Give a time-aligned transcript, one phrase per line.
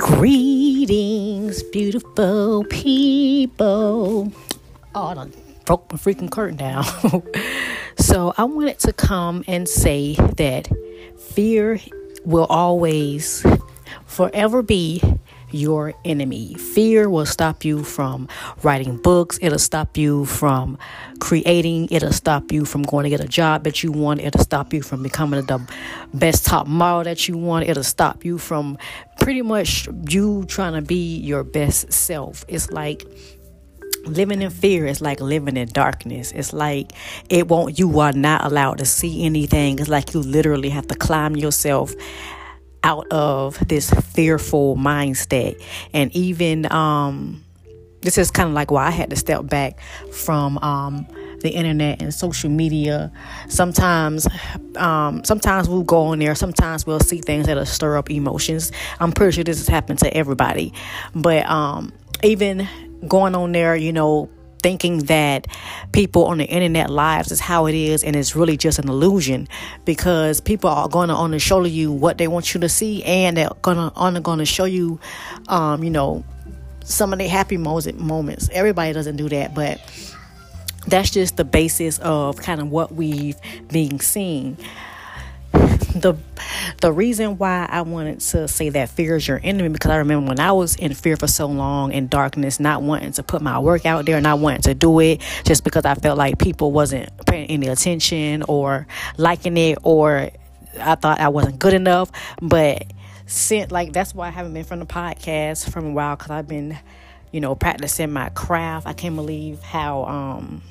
[0.00, 4.32] Greetings, beautiful people.
[4.94, 5.26] Oh, I
[5.66, 6.84] broke my freaking curtain down.
[7.98, 10.68] so I wanted to come and say that
[11.18, 11.80] fear
[12.24, 13.44] will always,
[14.06, 15.02] forever be
[15.52, 16.54] your enemy.
[16.54, 18.28] Fear will stop you from
[18.62, 19.38] writing books.
[19.42, 20.78] It'll stop you from
[21.20, 21.88] creating.
[21.90, 24.20] It'll stop you from going to get a job that you want.
[24.20, 25.60] It'll stop you from becoming the
[26.14, 27.68] best top model that you want.
[27.68, 28.78] It'll stop you from
[29.20, 32.44] pretty much you trying to be your best self.
[32.48, 33.04] It's like
[34.06, 36.92] living in fear is like living in darkness it's like
[37.28, 40.94] it won't you are not allowed to see anything it's like you literally have to
[40.94, 41.92] climb yourself
[42.82, 45.60] out of this fearful mindset
[45.92, 47.44] and even um
[48.02, 49.80] this is kind of like why I had to step back
[50.10, 51.06] from um
[51.40, 53.10] the internet and social media.
[53.48, 54.28] Sometimes,
[54.76, 56.34] um, sometimes we'll go on there.
[56.34, 58.72] Sometimes we'll see things that'll stir up emotions.
[59.00, 60.72] I'm pretty sure this has happened to everybody.
[61.14, 61.92] But um,
[62.22, 62.68] even
[63.08, 64.28] going on there, you know,
[64.60, 65.46] thinking that
[65.92, 69.48] people on the internet lives is how it is and it's really just an illusion
[69.84, 73.36] because people are going to only show you what they want you to see and
[73.36, 75.00] they're gonna only going to show you
[75.48, 76.24] um, you know
[76.82, 78.48] some of the happy moments.
[78.52, 79.80] Everybody doesn't do that but
[80.86, 83.36] that's just the basis of kind of what we've
[83.68, 84.56] been seeing
[86.00, 86.16] the
[86.80, 90.28] the reason why I wanted to say that fear is your enemy because I remember
[90.28, 93.58] when I was in fear for so long in darkness, not wanting to put my
[93.58, 96.72] work out there, and not wanting to do it just because I felt like people
[96.72, 100.30] wasn't paying any attention or liking it or
[100.78, 102.10] I thought I wasn't good enough.
[102.40, 102.86] But
[103.26, 106.48] since like that's why I haven't been from the podcast for a while because I've
[106.48, 106.78] been,
[107.32, 108.86] you know, practicing my craft.
[108.86, 110.62] I can't believe how um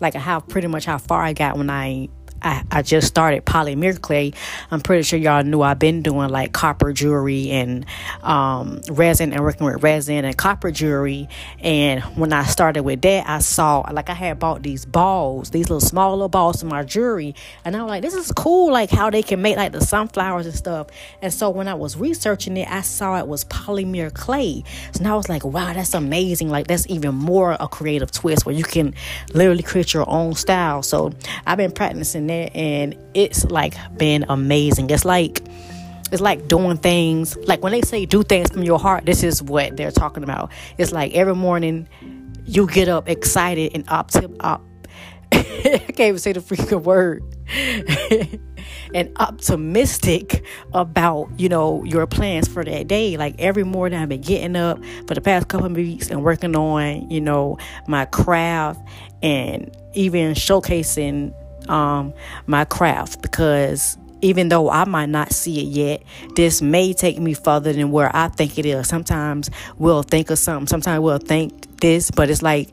[0.00, 2.08] like how pretty much how far I got when I
[2.42, 4.32] I, I just started polymer clay.
[4.70, 7.84] I'm pretty sure y'all knew I've been doing like copper jewelry and
[8.22, 11.28] um, resin and working with resin and copper jewelry.
[11.60, 15.68] And when I started with that, I saw like I had bought these balls, these
[15.68, 17.34] little small little balls to my jewelry,
[17.64, 20.46] and I was like, this is cool, like how they can make like the sunflowers
[20.46, 20.88] and stuff.
[21.20, 24.64] And so when I was researching it, I saw it was polymer clay.
[24.92, 26.48] So now I was like, wow, that's amazing.
[26.48, 28.94] Like that's even more a creative twist where you can
[29.34, 30.82] literally create your own style.
[30.82, 31.12] So
[31.46, 34.90] I've been practicing and it's like been amazing.
[34.90, 35.42] It's like
[36.12, 39.42] it's like doing things like when they say do things from your heart, this is
[39.42, 40.50] what they're talking about.
[40.78, 41.88] It's like every morning
[42.46, 44.62] you get up excited and optim up
[45.32, 47.22] I can't even say the freaking word.
[48.94, 53.16] and optimistic about, you know, your plans for that day.
[53.16, 56.56] Like every morning I've been getting up for the past couple of weeks and working
[56.56, 58.80] on, you know, my craft
[59.22, 61.32] and even showcasing
[61.68, 62.12] um,
[62.46, 66.02] my craft because even though I might not see it yet,
[66.36, 68.88] this may take me further than where I think it is.
[68.88, 72.68] Sometimes we'll think of something, sometimes we'll think this, but it's like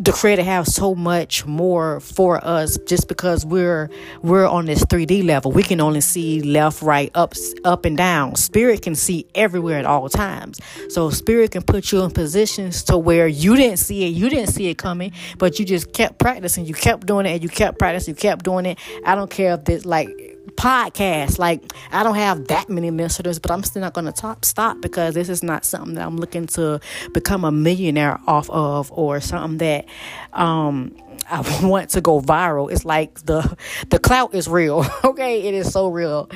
[0.00, 3.90] the creator has so much more for us just because we're
[4.22, 5.52] we're on this 3D level.
[5.52, 7.34] We can only see left, right, up,
[7.64, 8.36] up and down.
[8.36, 10.58] Spirit can see everywhere at all times.
[10.88, 14.50] So spirit can put you in positions to where you didn't see it, you didn't
[14.50, 17.78] see it coming, but you just kept practicing, you kept doing it, and you kept
[17.78, 18.78] practicing, you kept doing it.
[19.04, 21.38] I don't care if this like podcast.
[21.38, 24.80] Like I don't have that many listeners, but I'm still not going to top stop
[24.80, 26.80] because this is not something that I'm looking to
[27.12, 29.86] become a millionaire off of or something that
[30.32, 30.94] um
[31.28, 32.70] I want to go viral.
[32.70, 33.56] It's like the
[33.88, 34.84] the clout is real.
[35.04, 36.30] okay, it is so real.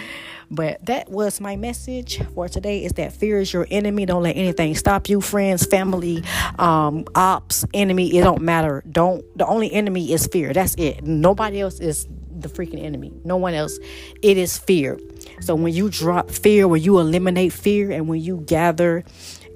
[0.51, 4.07] But that was my message for today is that fear is your enemy.
[4.07, 6.23] Don't let anything stop you, friends, family,
[6.59, 8.17] um, ops, enemy.
[8.17, 8.85] It don't matter.
[8.91, 10.53] Don't the only enemy is fear.
[10.53, 11.03] That's it.
[11.03, 12.07] Nobody else is
[12.41, 13.13] the freaking enemy.
[13.25, 13.79] No one else.
[14.23, 14.99] It is fear.
[15.41, 19.05] So when you drop fear, when you eliminate fear, and when you gather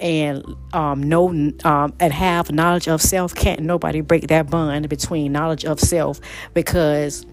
[0.01, 5.33] and um, know um, and have knowledge of self, can't nobody break that bond between
[5.33, 6.21] knowledge of self
[6.55, 7.27] because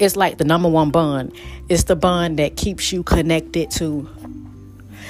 [0.00, 1.32] it's like the number one bond.
[1.68, 4.08] It's the bond that keeps you connected to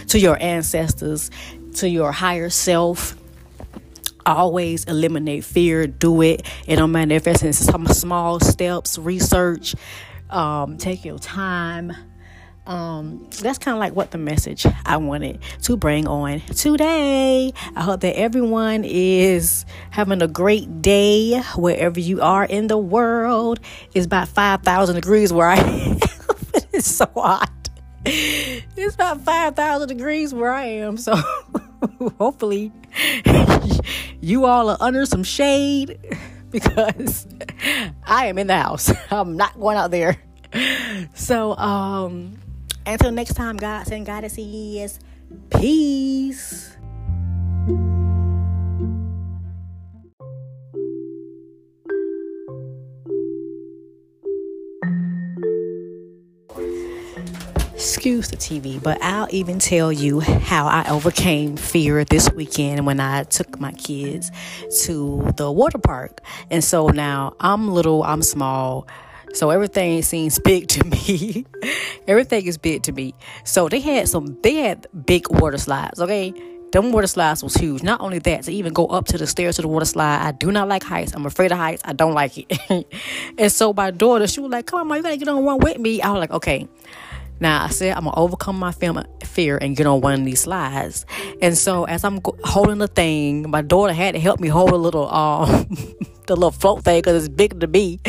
[0.08, 1.30] to your ancestors,
[1.74, 3.17] to your higher self,
[4.34, 9.74] always eliminate fear do it it don't matter if it's in some small steps research
[10.30, 11.92] um, take your time
[12.68, 17.54] um, that's kind of like what the message I wanted to bring on today.
[17.74, 23.58] I hope that everyone is having a great day wherever you are in the world.
[23.94, 25.98] It's about 5,000 degrees where I am.
[26.74, 27.50] it's so hot.
[28.04, 30.98] It's about 5,000 degrees where I am.
[30.98, 31.14] So
[32.18, 32.72] hopefully
[34.20, 35.98] you all are under some shade
[36.50, 37.26] because
[38.06, 38.92] I am in the house.
[39.10, 40.16] I'm not going out there.
[41.14, 42.38] So, um,
[42.86, 44.98] Until next time, God and goddesses,
[45.50, 46.74] peace.
[57.78, 62.98] Excuse the TV, but I'll even tell you how I overcame fear this weekend when
[62.98, 64.32] I took my kids
[64.82, 66.20] to the water park.
[66.50, 68.88] And so now I'm little, I'm small.
[69.32, 71.46] So everything seems big to me.
[72.08, 73.14] everything is big to me.
[73.44, 76.34] So they had some they had big water slides, okay?
[76.72, 77.84] Them water slides was huge.
[77.84, 80.32] Not only that, to even go up to the stairs to the water slide, I
[80.32, 81.14] do not like heights.
[81.14, 81.82] I'm afraid of heights.
[81.84, 82.86] I don't like it.
[83.38, 85.58] and so my daughter, she was like, "Come on, mom, you gotta get on one
[85.60, 86.66] with me." I was like, "Okay."
[87.40, 91.06] Now I said I'm gonna overcome my fear and get on one of these slides.
[91.40, 94.76] And so as I'm holding the thing, my daughter had to help me hold a
[94.76, 95.66] little um
[96.26, 98.00] the little float thing because it's big to me.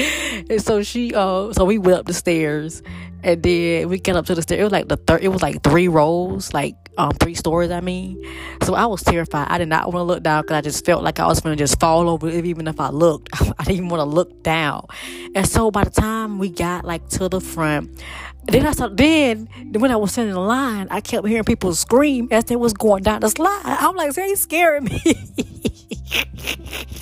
[0.50, 2.82] And so she uh so we went up the stairs
[3.24, 4.62] and then we get up to the stairs.
[4.62, 5.22] It was like the third.
[5.24, 7.72] It was like three rows, like um three stories.
[7.72, 8.24] I mean,
[8.64, 9.48] so I was terrified.
[9.50, 11.56] I did not want to look down because I just felt like I was going
[11.58, 12.30] to just fall over.
[12.30, 14.88] Even if I looked, I didn't even want to look down.
[15.36, 18.02] And so by the time we got like to the front,
[18.46, 18.88] then I saw.
[18.88, 22.56] Then when I was sitting in the line, I kept hearing people scream as they
[22.56, 23.62] was going down the slide.
[23.66, 25.02] I'm like, they scaring me.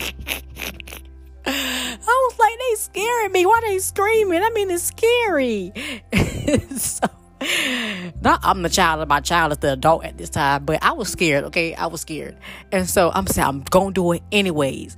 [1.47, 3.45] I was like, they scaring me.
[3.45, 4.43] Why they screaming?
[4.43, 5.73] I mean, it's scary.
[6.77, 7.07] so,
[8.21, 10.91] not I'm the child of my child is the adult at this time, but I
[10.91, 11.45] was scared.
[11.45, 12.37] Okay, I was scared,
[12.71, 14.97] and so I'm saying I'm gonna do it anyways.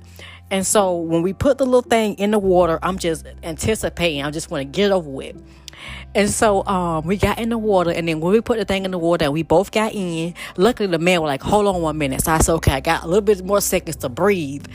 [0.50, 4.22] And so when we put the little thing in the water, I'm just anticipating.
[4.22, 5.40] I just want to get over with.
[6.14, 8.84] And so um, we got in the water, and then when we put the thing
[8.84, 10.34] in the water, we both got in.
[10.56, 13.04] Luckily, the man was like, "Hold on one minute." So I said, "Okay, I got
[13.04, 14.66] a little bit more seconds to breathe."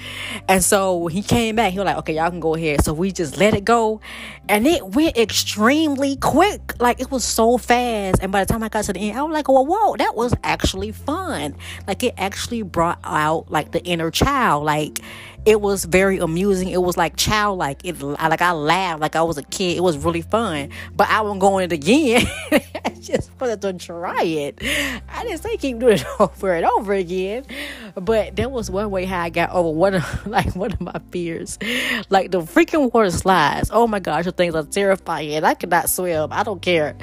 [0.47, 1.73] And so he came back.
[1.73, 3.99] He was like, "Okay, y'all can go ahead." So we just let it go,
[4.47, 6.79] and it went extremely quick.
[6.79, 8.19] Like it was so fast.
[8.21, 10.15] And by the time I got to the end, I was like, "Well, whoa, that
[10.15, 11.55] was actually fun."
[11.85, 14.63] Like it actually brought out like the inner child.
[14.63, 15.01] Like
[15.45, 16.69] it was very amusing.
[16.69, 17.81] It was like childlike.
[17.83, 19.77] It like I laughed like I was a kid.
[19.77, 20.69] It was really fun.
[20.95, 22.25] But I won't go in it again.
[22.99, 24.59] Just wanted to try it.
[25.07, 27.45] I didn't say keep doing it over and over again.
[27.93, 30.99] But that was one way how I got over one of like one of my
[31.11, 31.59] fears.
[32.09, 33.69] Like the freaking water slides.
[33.71, 35.43] Oh my gosh, the things are terrifying.
[35.43, 36.29] I cannot swim.
[36.31, 36.95] I don't care.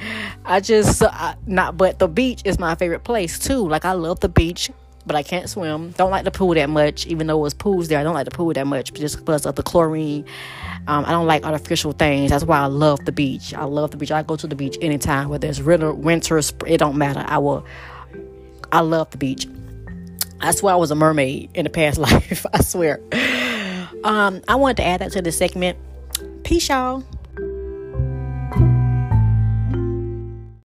[0.44, 1.76] I just uh, not.
[1.76, 3.68] But the beach is my favorite place too.
[3.68, 4.70] Like I love the beach
[5.06, 5.90] but I can't swim.
[5.92, 7.98] Don't like the pool that much, even though it was pools there.
[7.98, 10.24] I don't like the pool that much just because of the chlorine.
[10.86, 12.30] Um, I don't like artificial things.
[12.30, 13.54] That's why I love the beach.
[13.54, 14.12] I love the beach.
[14.12, 17.24] I go to the beach anytime, whether it's winter, winter, spring, it don't matter.
[17.26, 17.64] I will.
[18.70, 19.46] I love the beach.
[20.40, 22.46] I swear I was a mermaid in the past life.
[22.52, 23.00] I swear.
[24.04, 25.78] Um, I wanted to add that to the segment.
[26.42, 27.04] Peace, y'all.